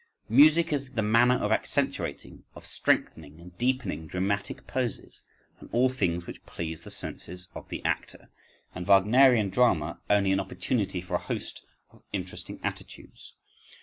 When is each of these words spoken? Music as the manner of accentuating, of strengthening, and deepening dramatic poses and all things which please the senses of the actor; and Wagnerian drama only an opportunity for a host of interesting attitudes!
Music 0.29 0.73
as 0.73 0.93
the 0.93 1.03
manner 1.03 1.35
of 1.35 1.51
accentuating, 1.51 2.43
of 2.55 2.65
strengthening, 2.65 3.39
and 3.39 3.55
deepening 3.59 4.07
dramatic 4.07 4.65
poses 4.65 5.21
and 5.59 5.69
all 5.71 5.89
things 5.89 6.25
which 6.25 6.43
please 6.47 6.83
the 6.83 6.89
senses 6.89 7.49
of 7.53 7.69
the 7.69 7.85
actor; 7.85 8.31
and 8.73 8.87
Wagnerian 8.87 9.51
drama 9.51 10.01
only 10.09 10.31
an 10.31 10.39
opportunity 10.39 11.01
for 11.01 11.13
a 11.13 11.19
host 11.19 11.63
of 11.91 12.01
interesting 12.11 12.59
attitudes! 12.63 13.35